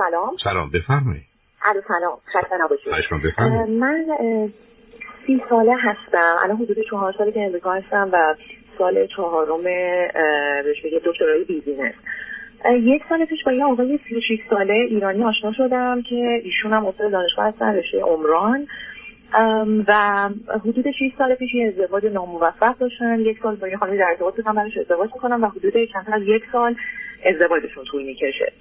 [0.00, 0.36] سلام.
[0.44, 1.22] سلام بفرمایید.
[1.64, 2.18] الو سلام.
[2.34, 2.92] خسته نباشید.
[3.68, 4.06] من
[5.26, 6.36] سی ساله هستم.
[6.42, 8.34] الان حدود چهار سالی که امریکا هستم و
[8.78, 9.64] سال چهارم
[10.64, 11.94] رشته دکترای بیزینس.
[12.72, 17.10] یک سال پیش با یه آقای 36 ساله ایرانی آشنا شدم که ایشون هم استاد
[17.10, 18.66] دانشگاه هستن رشته عمران.
[19.88, 23.20] و حدود 6 سال پیش یه ازدواج ناموفق داشتن.
[23.20, 26.22] یک سال با یه خانمی در ارتباط بودم برش ازدواج می‌کنم و حدود چند از
[26.22, 26.76] یک سال
[27.24, 28.52] ازدواجشون طول می‌کشه.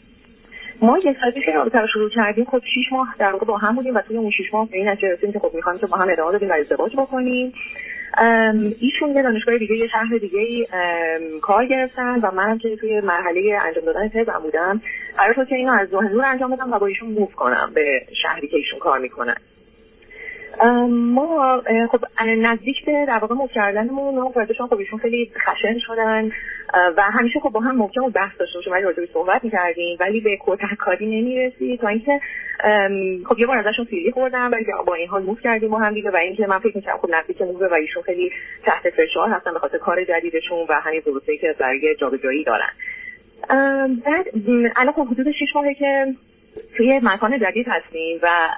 [0.81, 2.45] ما یک سال پیش رابطه رو شروع کردیم.
[2.45, 4.89] خب 6 ماه در واقع با هم بودیم و توی اون 6 ماه به این
[4.89, 7.53] نتیجه رسیدیم که خب می‌خوایم که با هم ادامه بدیم و ازدواج بکنیم.
[8.79, 10.67] ایشون یه دانشگاه دیگه یه شهر دیگه
[11.41, 14.81] کار گرفتن و منم که توی مرحله انجام دادن تزم بودم.
[15.17, 18.47] قرار شد که اینو از ظهر انجام بدم و با ایشون موو کنم به شهری
[18.47, 19.35] که ایشون کار می‌کنن
[20.89, 22.05] ما خب
[22.37, 26.31] نزدیک به در واقع موف کردنمون ما شما خب ایشون خیلی خشن شدن
[26.97, 30.37] و همیشه خب با هم محکم و بحث داشته باشیم ولی صحبت می‌کردیم ولی به
[30.41, 32.19] کتک کاری نمی‌رسید تا اینکه
[33.29, 36.11] خب یه بار ازشون فیلی خوردم ولی با این حال موف کردیم با هم دیگه
[36.11, 38.31] و اینکه من فکر می‌کردم خب نزدیک موفه و ایشون خیلی
[38.63, 42.69] تحت فشار هستن به خاطر کار جدیدشون و همین ظروفی که برای جابجایی دارن.
[44.05, 44.25] بعد
[44.75, 46.05] الان خب حدود 6 ماهه که
[46.77, 48.49] توی مکان جدید هستیم و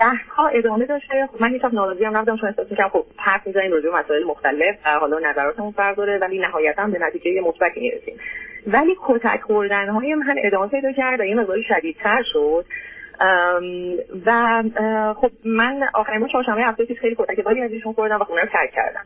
[0.00, 1.28] بحث ها ادامه داشته.
[1.32, 2.36] خب من هیچ ناراضی هم نبودم.
[2.36, 6.38] چون احساس می‌کنم خب حرف می‌زنیم راجع مسائل مختلف و حالا نظراتمون فرق داره ولی
[6.38, 8.18] نهایتا به نتیجه مثبتی می‌رسیم.
[8.66, 12.64] ولی کتک خوردن های من ادامه پیدا کرد و یه مقداری شدیدتر شد.
[14.26, 14.62] و
[15.16, 18.40] خب من آخرین ما چهارشنبه هفته پیش خیلی کتک باری از ایشون خوردم و خونه
[18.40, 19.04] رو ترک کردم.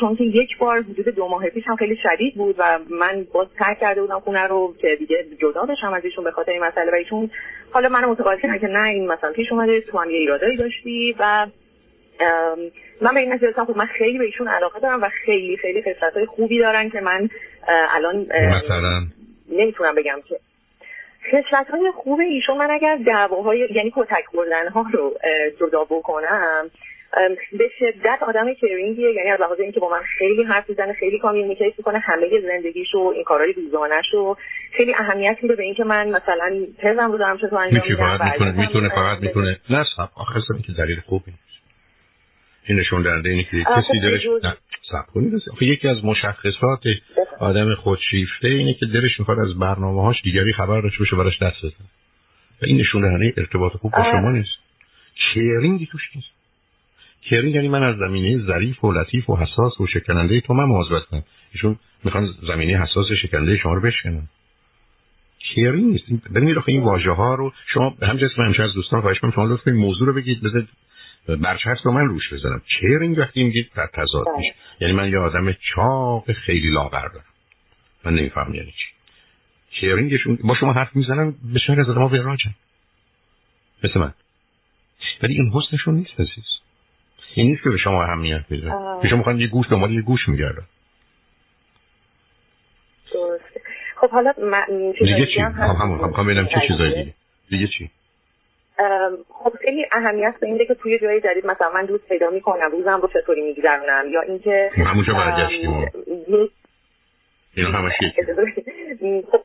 [0.00, 3.48] چون که یک بار حدود دو ماه پیش هم خیلی شدید بود و من باز
[3.58, 6.92] ترک کرده بودم خونه رو که دیگه جدا بشم از ایشون به خاطر این مسئله
[6.92, 7.30] و ایشون
[7.70, 11.16] حالا من متقاعد کردن که نه این مثلا پیش اومده تو هم یه ایرادایی داشتی
[11.18, 11.46] و
[13.00, 15.82] من به این نتیجه خب من خیلی به ایشون علاقه دارم و خیلی خیلی
[16.14, 17.28] های خوبی دارن که من
[17.68, 19.02] الان مثلا؟
[19.48, 20.36] نمی‌تونم بگم که
[21.32, 25.14] خصلت های خوب ایشون من اگر دعواهای یعنی کتک بردن ها رو
[25.60, 26.70] جدا بکنم
[27.52, 31.74] به شدت آدم کرینگیه یعنی از لحاظ اینکه با من خیلی حرف می‌زنه خیلی کامیونیکیت
[31.78, 34.36] می‌کنه همه زندگیشو این کارهای روزانه‌شو
[34.76, 39.22] خیلی اهمیت میده به اینکه من مثلا تزم رو دارم چطور انجام میدم می‌تونه فقط
[39.22, 39.58] می‌تونه.
[39.70, 41.44] نه صح آخر که دلیل خوبی نیست.
[42.68, 44.22] این نشون دهنده اینه که کسی دلش
[44.90, 46.82] سب کنید آخه یکی از مشخصات
[47.38, 51.58] آدم خودشیفته اینه که دلش می‌خواد از برنامه هاش دیگری خبر داشته باشه براش دست
[51.58, 51.88] بزنه.
[52.62, 54.52] و این نشون دهنده ارتباط خوب با شما نیست.
[55.14, 56.28] کیرینگی توش نیست.
[57.24, 61.04] کیرینگ یعنی من از زمینه ظریف و لطیف و حساس و شکننده تو من مواظبت
[61.04, 61.22] کنم.
[61.52, 64.28] ایشون می‌خوان زمینه حساس شکننده شما رو بشکنن.
[65.38, 66.28] کیرینگ نیست.
[66.34, 70.14] ببینید این واژه ها رو شما همجاست من از دوستان خواهش شما لطفا موضوع رو
[70.14, 70.68] بگید بذارید
[71.28, 74.52] برچسب رو من روش بزنم کیرینگ وقتی میگید در تضاد میشه.
[74.52, 74.54] بله.
[74.80, 77.24] یعنی من یه آدم چاق خیلی لاغر دارم.
[78.04, 78.86] من نمیفهم یعنی چی.
[79.70, 82.54] کیرینگشون با شما حرف می‌زنن بسیار از آدم وراجن
[83.84, 84.14] مثل من.
[85.22, 86.44] ولی این حسنشون نیست عزیز.
[87.34, 88.72] این نیست که به شما اهمیت میده
[89.02, 90.62] که شما می‌خواین یه گوش دنبال یه گوش میگرده
[93.14, 93.60] درسته.
[93.96, 94.64] خب حالا من
[94.98, 97.14] دیگه چی؟ خب همون خب ببینم چه چیزایی دیگه.
[97.50, 97.90] دیگه چی؟
[99.28, 103.00] خب خیلی اهمیت به اینه که توی جای جدید مثلا من دوست پیدا می‌کنم روزم
[103.00, 105.88] رو چطوری میگذرونم یا اینکه همونجا برگشتیم.
[107.54, 107.92] اینو همش
[109.32, 109.40] خب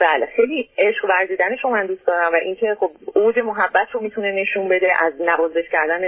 [0.00, 4.32] بله خیلی عشق ورزیدنش رو من دوست دارم و اینکه خب اوج محبت رو می‌تونه
[4.32, 6.00] نشون بده از نوازش کردن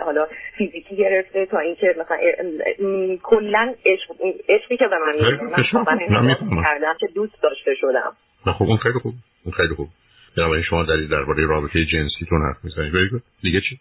[0.00, 0.26] حالا
[0.58, 2.18] فیزیکی گرفته تا اینکه مثلا
[3.22, 4.10] کلا عشق
[4.48, 8.12] عشقی که به من کردم که دوست داشته شدم.
[8.58, 9.14] خب اون خیلی خوب.
[9.44, 9.88] اون خیلی خوب.
[10.36, 13.22] بنابراین شما در درباره رابطه جنسیتون حرف می‌زنید.
[13.42, 13.78] دیگه چی؟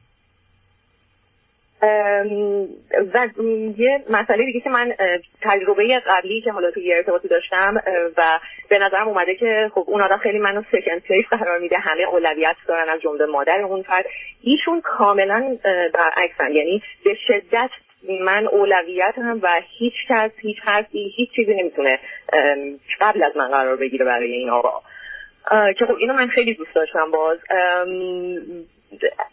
[3.13, 3.27] و
[3.77, 4.93] یه مسئله دیگه که من
[5.41, 7.81] تجربه قبلی که حالا توی ارتباطی داشتم
[8.17, 8.39] و
[8.69, 12.55] به نظرم اومده که خب اون آدم خیلی منو سکند پلیس قرار میده همه اولویت
[12.67, 14.05] دارن از جمله مادر اون فرد.
[14.43, 15.57] ایشون کاملا
[15.93, 16.51] برعکسن.
[16.51, 17.69] یعنی به شدت
[18.21, 21.99] من اولویتم و هیچ کس هیچ حرفی هیچ چیزی نمی‌تونه
[23.01, 24.81] قبل از من قرار بگیره برای این آقا.
[25.79, 27.37] که خب اینو من خیلی دوست داشتم باز.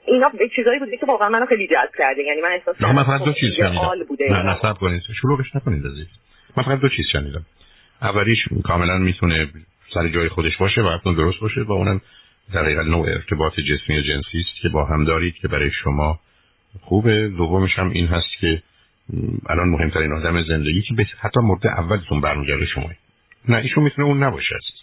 [0.06, 2.22] اینا چیزایی بوده که واقعا منو خیلی جذب کرده.
[2.22, 3.90] یعنی من احساس من فقط دو چیز شنیدم.
[4.20, 5.02] نه نصب کنید.
[5.22, 6.06] شلوغش نکنید عزیز.
[6.56, 7.46] من فقط دو چیز شنیدم.
[8.02, 9.48] اولیش کاملا می‌تونه
[9.94, 12.00] سر جای خودش باشه و اصلا درست باشه و اونم
[12.54, 16.20] در حقیقت نوع ارتباط جسمی و جنسی است که با هم دارید که برای شما
[16.80, 17.28] خوبه.
[17.28, 18.62] دومش هم این هست که
[19.48, 22.90] الان مهمترین آدم زندگی که حتی مورد اولتون برمیگرده شما
[23.48, 24.79] نه ایشون می‌تونه اون نباشه عزیز.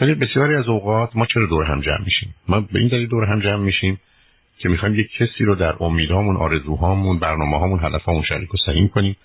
[0.00, 3.24] ولی بسیاری از اوقات ما چرا دور هم جمع میشیم؟ ما به این دلیل دور
[3.24, 4.00] هم جمع میشیم
[4.58, 9.16] که می‌خوایم یک کسی رو در امیدهامون آرزوهامون برنامه‌هامون هدفهامون شریک و سهیم کنیم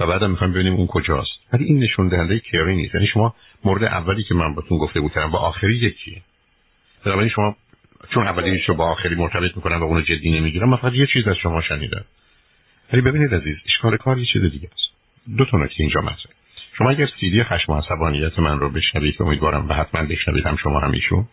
[0.00, 1.30] و بعدم می‌خوایم ببینیم اون کجاست.
[1.52, 2.94] ولی این نشون دهنده کیری نیست.
[2.94, 3.34] یعنی شما
[3.64, 6.22] مورد اولی که من بهتون گفته بودم با آخری یکی.
[7.04, 7.56] بنابراین شما
[8.14, 11.28] چون اولیش رو با آخری مرتبط می‌کنم و اونو جدی نمی‌گیرم من فقط یه چیز
[11.28, 12.04] از شما شنیدم.
[12.92, 14.90] ولی ببینید عزیز اشکال کار یه چیز دیگه است.
[15.36, 16.32] دو تا نکته اینجا مثلا
[16.78, 20.56] شما اگر سیدی خشم و عصبانیت من رو بشنوید که امیدوارم و حتما بشنوید هم
[20.56, 21.28] شما همیشون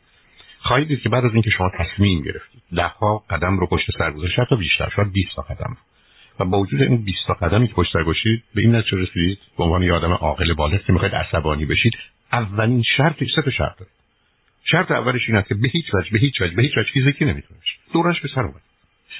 [0.59, 4.39] خواهید دید که بعد از اینکه شما تصمیم گرفتید دهها قدم رو پشت سر گذاشت
[4.39, 5.77] حتی بیشتر شاید 20 تا قدم.
[6.39, 9.39] و با وجود این 20 تا قدمی که پشت سر گذاشتید به این نتیجه رسیدید
[9.57, 11.93] به عنوان یه آدم عاقل بالغ که می‌خواید عصبانی بشید
[12.33, 13.91] اولین شرط سه تا شرط داره
[14.71, 17.59] شرط اولش این که به هیچ وجه به هیچ وجه به هیچ وجه فیزیکی نمی‌تونه
[17.93, 18.61] دورش به سر اومد.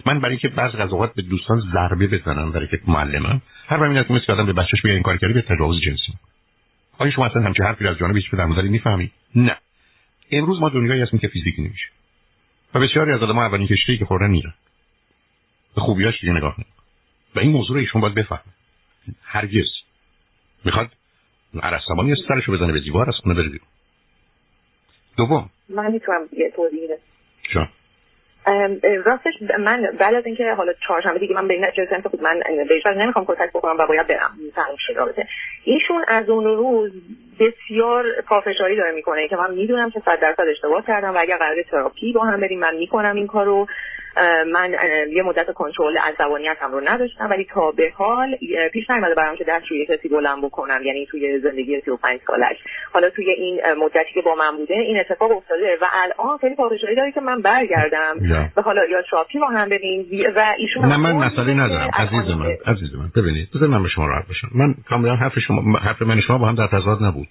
[0.05, 3.91] من برای اینکه بعض از اوقات به دوستان ضربه بزنم برای که معلمم هر وقت
[3.91, 6.13] میاد مثل آدم به بچه‌ش بگه این کار کردی به تجاوز جنسی.
[6.97, 8.81] آیا شما اصلا همچین حرفی از جانب هیچ پدر مادری
[9.35, 9.57] نه.
[10.31, 11.87] امروز ما دنیایی هستیم که فیزیکی نمیشه.
[12.73, 14.53] و بسیاری از آدم‌ها اولین کشتی که خوردن میرن.
[15.75, 16.83] به خوبیاش دیگه نگاه نمی‌کنن
[17.35, 18.41] و این موضوع رو ایشون باید بفهمه.
[19.23, 19.67] هرگز.
[20.65, 20.91] می‌خواد
[21.63, 23.67] عرصبانی سرشو بزنه به دیوار از خونه بره بیرون.
[25.17, 25.49] دوم.
[25.69, 26.79] من می‌تونم یه توضیح
[29.05, 32.41] راستش من بعد از اینکه حالا چهارشنبه دیگه من به این نتیجه رسیدم خب من
[32.69, 34.31] بهش نمی‌خوام کتک بکنم و باید برم.
[34.55, 35.25] تموم شد
[35.63, 36.91] ایشون از اون روز
[37.39, 41.63] بسیار پافشاری داره می‌کنه که من می‌دونم که صد درصد اشتباه کردم و اگر قرار
[41.71, 43.67] تراپی با هم بریم من می‌کنم این کارو.
[44.53, 44.75] من
[45.11, 48.35] یه مدت کنترل عصبانیتم رو نداشتم ولی تا به حال
[48.73, 52.57] پیش نیومده برام که دست روی کسی بلند بکنم یعنی توی زندگی 35 سالش.
[52.93, 56.95] حالا توی این مدتی که با من بوده این اتفاق افتاده و الان خیلی پافشاری
[56.95, 58.15] داره که من برگردم.
[58.57, 60.05] و حالا یا تراپی با هم بریم
[60.35, 61.89] و ایشون نه من مسئله ندارم.
[61.93, 64.47] عزیز من عزیز من ببینید بذار من به شما راحت باشم.
[64.55, 67.27] من کاملا حرف شما حرف من شما با هم در تضاد نبود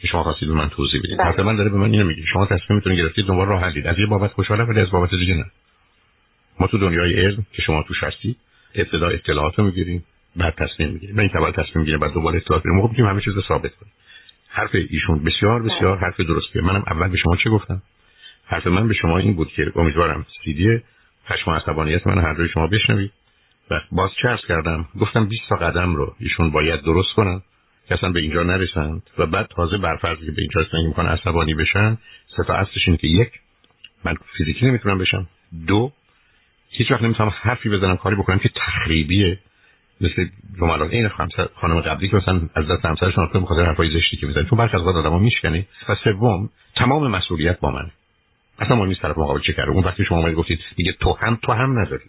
[0.00, 1.20] که شما خواستید به من توضیح بدید.
[1.20, 2.22] حرف من داره به من اینو میگه.
[2.32, 5.44] شما تصمیمتون گرفتید دنبال راه حلید از یه بابت خوشحالم ولی از بابت دیگه نه.
[6.60, 8.36] ما تو دنیای علم که شما توش هستی
[8.74, 10.04] ابتدا اطلاعات رو می‌گیریم
[10.36, 11.16] بعد تصمیم می‌گیریم.
[11.16, 12.86] من این اول تصمیم می‌گیریم بعد دوباره اطلاعات می‌گیریم.
[12.86, 13.92] موقع همه چیز رو ثابت کنیم.
[14.48, 16.04] حرف ایشون بسیار بسیار بله.
[16.04, 17.82] حرف درستیه منم اول به شما چه گفتم؟
[18.46, 20.80] حرف من به شما این بود که امیدوارم سیدی
[21.28, 23.12] خشم و عصبانیت من هر دوی شما بشنوید.
[23.70, 27.42] و باز چرس کردم؟ گفتم 20 تا قدم رو ایشون باید درست کنن.
[27.88, 31.54] که اصلا به اینجا نرسند و بعد تازه برفرض که به اینجا رسیدن امکان عصبانی
[31.54, 31.98] بشن
[32.36, 33.30] سه تا اصلش اینه که یک
[34.04, 35.28] من فیزیکی نمی‌تونم بشم.
[35.66, 35.92] دو
[36.78, 39.38] هیچ وقت نمی‌تونم حرفی بزنم کاری بکنم که تخریبیه.
[40.00, 40.26] مثل
[40.60, 41.08] جملات این
[41.54, 44.44] خانم قبلی که مثلا از دست همسرشون افتاد بخاطر حرفای زشتی که می‌زنه.
[44.44, 45.66] چون برخی از وقت آدم‌ها میشکنه.
[45.88, 47.90] و سوم تمام مسئولیت با من
[48.58, 51.52] اصلا مهم نیست طرف مقابل چه کرده اون وقتی شما گفتید دیگه تو هم تو
[51.52, 52.04] هم نداری.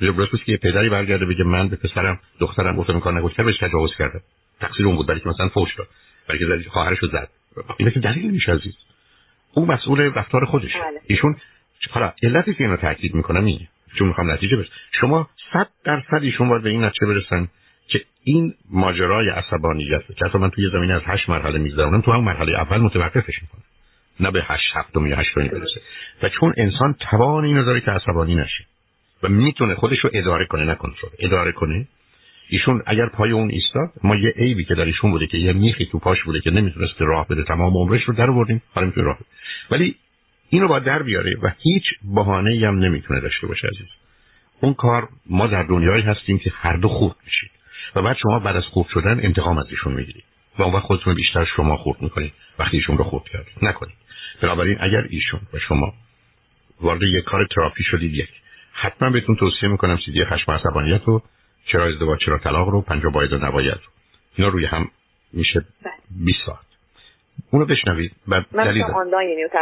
[0.00, 3.96] درست که یه پدری برگرده بگه من به پسرم دخترم گفتم کار نگفت بهش تجاوز
[3.98, 4.20] کرده؟
[4.60, 5.06] تقصیر اون بود.
[5.06, 5.88] برای که مثلا فوش داد.
[6.28, 7.28] برای که زدی خواهرش رو زد.
[7.76, 8.74] اینا که دلیل میشه عزیز.
[9.54, 11.00] اون مسئول رفتار خودش بله.
[11.06, 11.36] ایشون
[11.90, 13.68] حالا علتی که اینو تاکید می‌کنم اینه.
[13.98, 14.66] چون می‌خوام نتیجه برس
[15.00, 17.48] شما صد درصد ایشون باید به این نتیجه برسن
[17.88, 22.24] که این ماجرای عصبانیت که اصلا من توی زمین از هشت مرحله میگذرونم تو هم
[22.24, 23.62] مرحله اول متوقفش می‌کنم
[24.20, 25.80] نه به هشت هفتم یا هشتمی برسه.
[26.22, 28.64] و چون انسان توان اینو داره که عصبانی نشه
[29.22, 31.10] و می‌تونه خودش رو اداره کنه نه کنترل.
[31.18, 31.88] اداره کنه.
[32.48, 35.86] ایشون اگر پای اون ایستاد ما یه عیبی که در ایشون بوده که یه میخی
[35.86, 38.62] تو پاش بوده که نمی‌تونست راه بده تمام عمرش رو در آوردیم.
[38.74, 39.26] حالا می‌تونه راه بده.
[39.70, 39.96] ولی
[40.50, 41.84] اینو با در بیاره و هیچ
[42.14, 43.88] بهانه هم نمی‌تونه داشته باشه عزیز.
[44.60, 47.50] اون کار ما در دنیایی هستیم که هر دو خورد میشید
[47.94, 50.24] و بعد شما بعد از خورد شدن انتقام از ایشون می‌گیرید
[50.58, 52.32] و اون وقت خودتون بیشتر شما خورد می‌کنید.
[52.58, 53.94] وقتی ایشون رو خورد کرد نکنید.
[54.42, 55.94] بنابراین اگر ایشون و شما
[56.80, 58.28] وارد یک کار تراپی شدید یک.
[58.72, 61.22] حتما بهتون توصیه می‌کنم سیدی خشم عصبانیت رو
[61.66, 63.92] چرا ازدواج چرا طلاق رو پنجا باید و نباید رو.
[64.36, 64.90] اینا روی هم
[65.32, 65.64] میشه
[66.10, 66.65] 20 ساعت.
[67.50, 68.12] اونو بشنوید.
[68.28, 68.84] بعد دلیل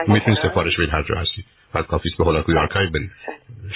[0.09, 1.45] می‌تونید سفارش بدید هر جا هستید.
[1.73, 3.11] بعد کافیست به هولاکوی آرکایو برید.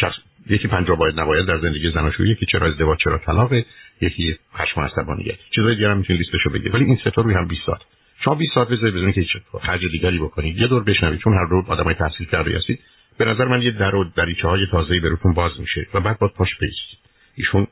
[0.00, 0.16] شخص
[0.50, 3.52] یکی پنجا باید نباید در زندگی زناشویی یکی چرا ازدواج چرا طلاق
[4.00, 5.38] یکی خشم عصبانیت.
[5.54, 6.74] چیزای دیگه هم می‌تونید لیستشو بگیرید.
[6.74, 7.80] ولی این سه روی هم 20 ساعت.
[8.24, 9.24] شما 20 ساعت بذارید بدون که
[9.62, 10.56] خرج دیگری بکنید.
[10.56, 12.80] یه دور بشنوید چون هر دو آدمای تحصیل کرده هستید.
[13.18, 16.32] به نظر من یه در و دریچه های تازه‌ای براتون باز میشه و بعد باید
[16.32, 16.98] پاش بیستید
[17.34, 17.66] ایشون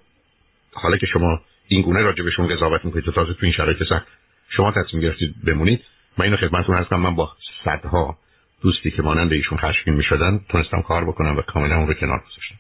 [0.73, 4.07] حالا که شما این گونه راجع بهشون قضاوت می‌کنید تو تازه تو این شرایط سخت
[4.49, 5.85] شما تصمیم گرفتید بمونید
[6.19, 6.97] من اینو خدمتتون هستم.
[6.97, 7.33] من با
[7.65, 8.19] صدها
[8.63, 12.57] دوستی که مانند ایشون خشمگین می‌شدن تونستم کار بکنم و کاملا اون رو کنار گذاشتم.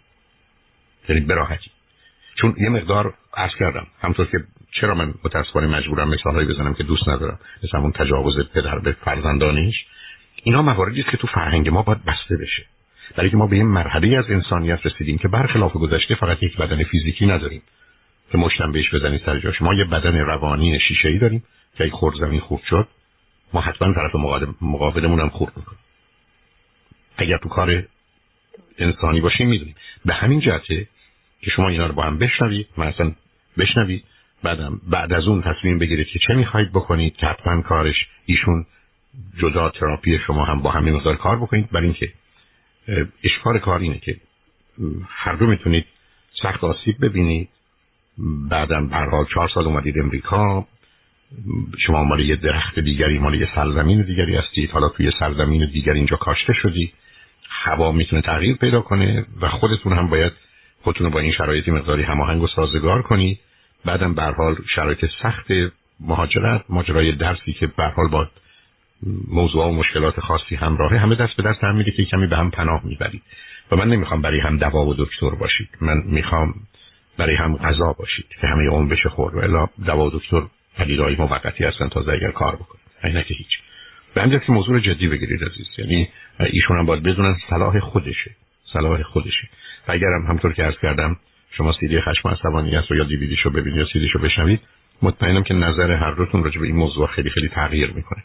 [1.08, 1.70] یعنی براحتی
[2.34, 7.08] چون یه مقدار عرض کردم همطور که چرا من متاسفانه مجبورم مثالهایی بزنم که دوست
[7.08, 9.74] ندارم مثل همون تجاوز پدر به فرزندانیش
[10.42, 12.66] اینا مواردی است که تو فرهنگ ما باید بسته بشه.
[13.16, 16.84] برای که ما به این مرحله از انسانیت رسیدیم که برخلاف گذشته فقط یک بدن
[16.84, 17.62] فیزیکی نداریم.
[18.32, 19.62] که مشتم بهش بزنید سر جاش.
[19.62, 21.42] ما یه بدن روانی شیشه ای داریم
[21.76, 22.88] که خورد زمین خوب شد
[23.52, 24.14] ما حتما طرف
[24.60, 25.78] مقابلمون هم خورد می‌کنیم.
[27.16, 27.84] اگر تو کار
[28.78, 29.74] انسانی باشیم می‌دونیم.
[30.04, 30.88] به همین جهته
[31.40, 33.12] که شما اینا رو با هم بشنوید مثلا
[33.58, 34.04] بشنوید
[34.42, 38.66] بعدم بعد از اون تصمیم بگیرید که چه می‌خواید بکنید که حتما کارش ایشون
[39.38, 41.70] جدا تراپی شما هم با همین مقدار کار بکنید.
[41.70, 42.12] برای اینکه
[43.24, 44.16] اشکار کار اینه که
[45.08, 45.86] هر دو می‌تونید
[46.42, 47.48] سخت آسیب ببینید.
[48.50, 50.66] بعدم برها چهار سال اومدید امریکا
[51.86, 56.16] شما مال یه درخت دیگری مال یه سرزمین دیگری هستید حالا توی سرزمین دیگری اینجا
[56.16, 56.92] کاشته شدی.
[57.50, 60.32] هوا می‌تونه تغییر پیدا کنه و خودتون هم باید
[60.82, 63.38] خودتون رو با این شرایطی مقداری هماهنگ و سازگار کنید
[63.84, 65.46] بعدم به حال شرایط سخت
[66.00, 68.28] مهاجرت ماجرای درسی که به حال با
[69.28, 72.50] موضوع و مشکلات خاصی همراهه همه دست به دست هم میده که کمی به هم
[72.50, 73.22] پناه می‌برید.
[73.72, 75.68] و من نمی‌خوام برای هم دوا و دکتر باشید.
[75.80, 76.54] من می‌خوام
[77.18, 79.34] برای هم غذا باشید که همه اون بشه خورد.
[79.34, 80.42] و الا دوا و دکتر
[80.76, 83.58] پدیدهای موقتی هستن تا اگر کار بکنید اینه که هیچ.
[84.14, 85.66] به همجاست که موضوع جدی بگیرید عزیز.
[85.78, 86.08] یعنی
[86.40, 88.30] ایشون هم باید بدونن صلاح خودشه.
[88.72, 89.48] صلاح خودشه.
[89.88, 91.16] و اگرم همطور که عرض کردم
[91.50, 94.60] شما سیدی خشم عصبانی است و یا دیویدیشو ببینید یا سیدیشو بشنوید
[95.02, 98.24] مطمئنم که نظر هر دوتون راجع به این موضوع خیلی خیلی تغییر می‌کنه.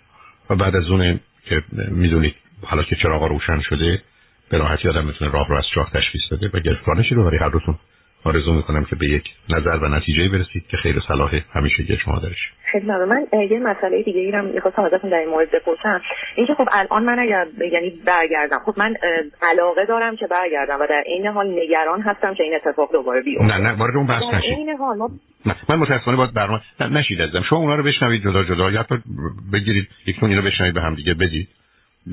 [0.50, 4.02] و بعد از اون که می‌دونید حالا که چراغ روشن شده
[4.50, 7.38] به راحتی آدم می‌تونه راه رو از چاه تشخیص بده و گرفتار نشید و برای
[7.38, 7.78] هر دوتون
[8.24, 12.52] آرزو می‌کنم که به یک نظر و نتیجه برسید که خیر صلاح همیشه شما درش
[12.72, 16.02] خیلی من یه مسئله دیگه ای رو می‌خواستم ازتون در این مورد بپرسم.
[16.36, 18.60] اینکه خب الان من اگر یعنی برگردم.
[18.66, 18.96] خب من
[19.42, 23.46] علاقه دارم که برگردم و در این حال نگران هستم که این اتفاق دوباره بیفته.
[23.46, 24.58] نه نه وارد اون بحث نشید.
[24.58, 25.10] این حال ما...
[25.46, 28.72] نه من متاسفانه باید برنامه نشید ازم شما اونا رو بشنوید جدا جدا.
[28.72, 28.86] یا
[29.54, 31.48] بگیرید یکتون اینو بشنوید به هم دیگه بدید.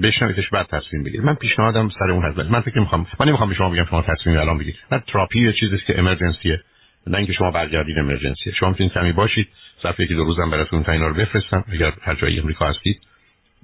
[0.02, 1.26] بشنویدش بعد تصمیم بگیرید.
[1.26, 2.38] من پیشنهادم سر اون هست.
[2.38, 4.80] من فکر می‌خوام من نمی‌خوام به شما بگم شما تصمیم الان بگیرید.
[4.92, 6.62] نه تراپی یه چیزی که امرجنسیه
[7.06, 9.48] نه اینکه شما برگردید امرجنسیه شما می‌تونید کمی باشید.
[9.82, 11.64] صرف یکی دو روزم براتون اینا رو بفرستم.
[11.72, 13.00] اگر هر جای امریکا هستید.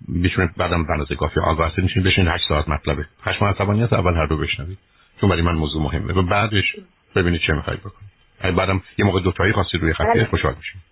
[0.08, 4.26] می‌تونید بعدم بنازه کافی آگاه هستید میشین بشین 8 ساعت مطلبه خشم عصبانیت اول هر
[4.26, 4.78] دو بشنوید.
[5.20, 6.12] چون برای من موضوع مهمه.
[6.12, 6.76] و بعدش
[7.16, 8.56] ببینید چه می‌خواید بکنید.
[8.56, 10.82] بعدم یه موقع دو تایی خاصی روی خط خوشحال میشیم.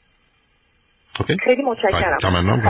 [1.20, 2.18] اوکی؟ خیلی متشکرم.
[2.22, 2.60] تمام